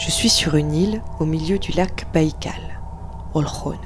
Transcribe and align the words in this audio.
Je 0.00 0.10
suis 0.10 0.30
sur 0.30 0.54
une 0.54 0.72
île 0.72 1.02
au 1.18 1.26
milieu 1.26 1.58
du 1.58 1.72
lac 1.72 2.06
Baïkal, 2.14 2.80
Olkhon. 3.34 3.76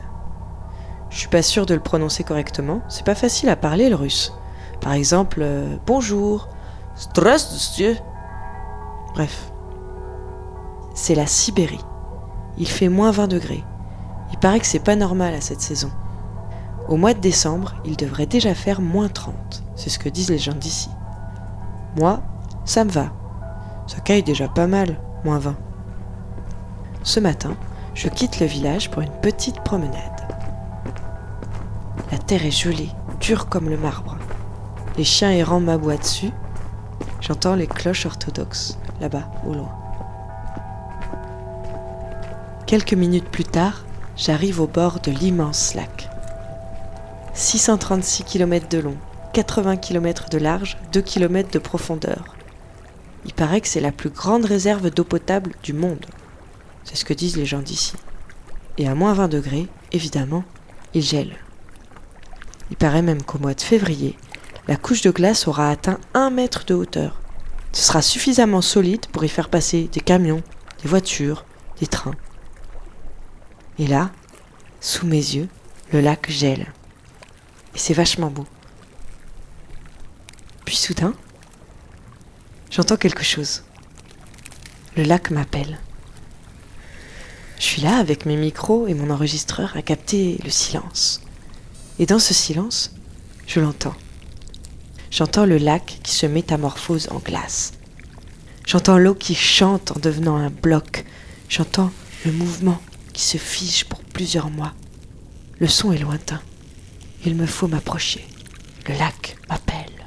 Je 1.11 1.19
suis 1.19 1.29
pas 1.29 1.43
sûr 1.43 1.67
de 1.67 1.75
le 1.75 1.81
prononcer 1.81 2.23
correctement, 2.23 2.83
c'est 2.89 3.05
pas 3.05 3.17
facile 3.17 3.49
à 3.49 3.57
parler 3.57 3.89
le 3.89 3.97
russe. 3.97 4.33
Par 4.81 4.93
exemple, 4.93 5.41
euh, 5.43 5.77
bonjour, 5.89 6.49
Dieu. 7.75 7.97
Bref, 9.15 9.51
c'est 10.95 11.17
la 11.17 11.27
Sibérie. 11.27 11.85
Il 12.59 12.69
fait 12.69 12.89
moins 12.89 13.11
20 13.11 13.27
degrés. 13.27 13.65
Il 14.31 14.39
paraît 14.39 14.61
que 14.61 14.67
c'est 14.67 14.79
pas 14.79 14.95
normal 14.95 15.35
à 15.35 15.41
cette 15.41 15.63
saison. 15.63 15.91
Au 16.89 16.97
mois 16.97 17.15
de 17.15 17.21
décembre, 17.21 17.75
il 17.85 17.97
devrait 17.97 18.27
déjà 18.27 18.55
faire 18.55 18.81
moins 18.81 19.09
30. 19.09 19.65
C'est 19.75 19.91
ce 19.91 19.99
que 19.99 20.09
disent 20.09 20.31
les 20.31 20.39
gens 20.39 20.55
d'ici. 20.55 20.91
Moi, 21.99 22.23
ça 22.65 22.85
me 22.85 22.91
va. 22.91 23.13
Ça 23.89 23.99
caille 23.99 24.23
déjà 24.23 24.47
pas 24.47 24.69
mal, 24.69 25.01
moins 25.25 25.41
20. 25.41 25.57
Ce 27.05 27.21
matin, 27.21 27.55
je 27.95 28.09
quitte 28.09 28.41
le 28.41 28.47
village 28.47 28.91
pour 28.91 29.03
une 29.03 29.13
petite 29.21 29.61
promenade. 29.61 30.27
La 32.11 32.17
terre 32.17 32.47
est 32.47 32.51
gelée, 32.51 32.89
dure 33.21 33.51
comme 33.51 33.69
le 33.69 33.77
marbre. 33.77 34.17
Les 34.97 35.05
chiens 35.05 35.31
errants 35.31 35.61
m'aboient 35.61 35.99
dessus. 35.99 36.31
J'entends 37.21 37.57
les 37.57 37.67
cloches 37.67 38.07
orthodoxes, 38.07 38.79
là-bas, 39.03 39.31
au 39.47 39.53
loin. 39.53 39.71
Quelques 42.67 42.95
minutes 42.95 43.29
plus 43.29 43.45
tard, 43.45 43.85
j'arrive 44.17 44.63
au 44.63 44.67
bord 44.67 45.01
de 45.01 45.11
l'immense 45.11 45.75
lac. 45.75 46.09
636 47.35 48.25
km 48.25 48.67
de 48.71 48.79
long, 48.79 48.97
80 49.35 49.77
km 49.77 50.31
de 50.31 50.39
large, 50.39 50.79
2 50.93 51.03
km 51.03 51.51
de 51.51 51.59
profondeur. 51.59 52.35
Il 53.27 53.35
paraît 53.35 53.61
que 53.61 53.69
c'est 53.69 53.81
la 53.81 53.93
plus 53.93 54.09
grande 54.09 54.47
réserve 54.47 54.89
d'eau 54.89 55.05
potable 55.05 55.53
du 55.63 55.75
monde. 55.75 56.07
C'est 56.85 56.97
ce 56.97 57.05
que 57.05 57.15
disent 57.15 57.37
les 57.37 57.47
gens 57.47 57.63
d'ici. 57.63 57.95
Et 58.79 58.89
à 58.89 58.95
moins 58.95 59.15
20 59.15 59.29
degrés, 59.29 59.69
évidemment, 59.93 60.45
il 60.95 61.03
gèle. 61.03 61.37
Il 62.71 62.77
paraît 62.77 63.03
même 63.03 63.23
qu'au 63.23 63.39
mois 63.39 63.55
de 63.55 63.61
février, 63.61 64.17
la 64.69 64.77
couche 64.77 65.03
de 65.03 65.11
glace 65.11 65.47
aura 65.47 65.71
atteint 65.71 65.99
1 66.15 66.31
mètre 66.31 66.65
de 66.65 66.75
hauteur. 66.75 67.21
Ce 67.73 67.83
sera 67.83 68.03
suffisamment 68.03 68.63
solide 68.63 69.07
pour 69.07 69.25
y 69.25 69.29
faire 69.29 69.49
passer 69.49 69.89
des 69.93 70.01
camions, 70.01 70.43
des 70.83 70.89
voitures, 70.89 71.45
des 71.81 71.87
trains. 71.87 72.15
Et 73.79 73.87
là, 73.87 74.11
sous 74.81 75.07
mes 75.07 75.17
yeux, 75.17 75.49
le 75.93 76.01
lac 76.01 76.31
gèle. 76.31 76.73
Et 77.75 77.79
c'est 77.79 77.95
vachement 77.95 78.31
beau. 78.31 78.47
Puis 80.65 80.77
soudain, 80.77 81.15
j'entends 82.71 82.97
quelque 82.97 83.25
chose. 83.25 83.65
Le 84.97 85.03
lac 85.03 85.31
m'appelle. 85.31 85.79
Je 87.65 87.71
suis 87.71 87.81
là 87.81 87.97
avec 87.97 88.27
mes 88.27 88.37
micros 88.37 88.87
et 88.89 88.93
mon 88.93 89.09
enregistreur 89.09 89.75
à 89.75 89.81
capter 89.81 90.39
le 90.45 90.51
silence. 90.51 91.23
Et 91.99 92.05
dans 92.05 92.19
ce 92.19 92.35
silence, 92.35 92.95
je 93.47 93.59
l'entends. 93.59 93.95
J'entends 95.11 95.47
le 95.47 95.57
lac 95.57 95.99
qui 96.03 96.13
se 96.13 96.27
métamorphose 96.27 97.09
en 97.11 97.21
glace. 97.21 97.73
J'entends 98.67 98.99
l'eau 98.99 99.15
qui 99.15 99.35
chante 99.35 99.93
en 99.93 99.99
devenant 99.99 100.37
un 100.37 100.51
bloc. 100.51 101.07
J'entends 101.49 101.91
le 102.27 102.33
mouvement 102.33 102.79
qui 103.15 103.23
se 103.23 103.39
fige 103.39 103.87
pour 103.87 104.01
plusieurs 104.01 104.51
mois. 104.51 104.75
Le 105.59 105.67
son 105.67 105.91
est 105.91 105.99
lointain. 105.99 106.43
Il 107.25 107.35
me 107.35 107.47
faut 107.47 107.67
m'approcher. 107.67 108.27
Le 108.87 108.95
lac 108.99 109.39
m'appelle. 109.49 110.05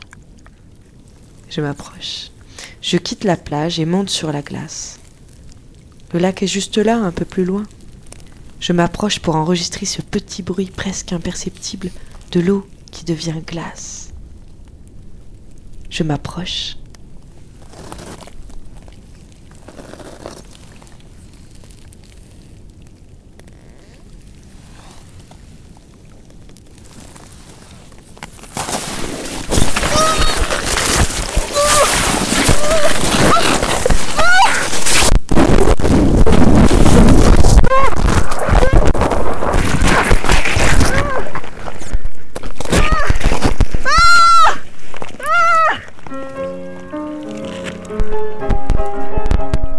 Je 1.49 1.61
m'approche. 1.61 2.29
Je 2.83 2.97
quitte 2.97 3.23
la 3.23 3.35
plage 3.35 3.79
et 3.79 3.85
monte 3.85 4.11
sur 4.11 4.31
la 4.31 4.43
glace. 4.43 4.99
Le 6.13 6.19
lac 6.19 6.41
est 6.41 6.47
juste 6.47 6.77
là, 6.77 6.97
un 6.97 7.11
peu 7.11 7.25
plus 7.25 7.45
loin. 7.45 7.63
Je 8.59 8.73
m'approche 8.73 9.19
pour 9.19 9.35
enregistrer 9.35 9.85
ce 9.85 10.01
petit 10.01 10.41
bruit 10.41 10.71
presque 10.73 11.13
imperceptible 11.13 11.91
de 12.31 12.39
l'eau 12.39 12.67
qui 12.91 13.05
devient 13.05 13.41
glace. 13.45 14.13
Je 15.89 16.03
m'approche 16.03 16.77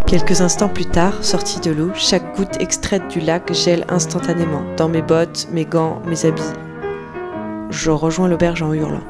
Quelques 0.09 0.41
instants 0.41 0.69
plus 0.69 0.87
tard, 0.87 1.23
sorti 1.23 1.59
de 1.59 1.69
l'eau, 1.69 1.91
chaque 1.93 2.35
goutte 2.35 2.59
extraite 2.59 3.07
du 3.09 3.19
lac 3.19 3.53
gèle 3.53 3.85
instantanément, 3.89 4.63
dans 4.75 4.89
mes 4.89 5.03
bottes, 5.03 5.47
mes 5.51 5.65
gants, 5.65 6.01
mes 6.07 6.25
habits. 6.25 6.41
Je 7.69 7.91
rejoins 7.91 8.27
l'auberge 8.27 8.63
en 8.63 8.73
hurlant. 8.73 9.03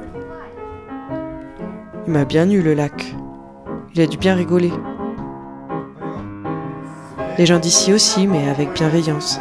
Il 2.05 2.11
m'a 2.11 2.25
bien 2.25 2.49
eu 2.49 2.61
le 2.61 2.73
lac. 2.73 3.15
Il 3.95 4.01
a 4.01 4.07
dû 4.07 4.17
bien 4.17 4.35
rigoler. 4.35 4.73
Les 7.37 7.45
gens 7.45 7.59
d'ici 7.59 7.93
aussi, 7.93 8.27
mais 8.27 8.49
avec 8.49 8.73
bienveillance. 8.73 9.39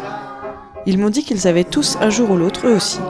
Ils 0.86 0.96
m'ont 0.96 1.10
dit 1.10 1.24
qu'ils 1.24 1.48
avaient 1.48 1.64
tous, 1.64 1.98
un 2.00 2.08
jour 2.10 2.30
ou 2.30 2.36
l'autre, 2.36 2.68
eux 2.68 2.76
aussi, 2.76 3.00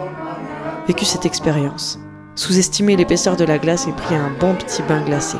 vécu 0.86 1.04
cette 1.04 1.26
expérience, 1.26 2.00
sous-estimé 2.34 2.96
l'épaisseur 2.96 3.36
de 3.36 3.44
la 3.44 3.58
glace 3.58 3.86
et 3.86 3.92
pris 3.92 4.14
un 4.14 4.30
bon 4.40 4.54
petit 4.54 4.80
bain 4.88 5.02
glacé. 5.02 5.36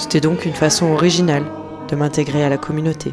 C'était 0.00 0.22
donc 0.22 0.46
une 0.46 0.54
façon 0.54 0.86
originale 0.86 1.44
de 1.90 1.94
m'intégrer 1.94 2.42
à 2.42 2.48
la 2.48 2.56
communauté. 2.56 3.12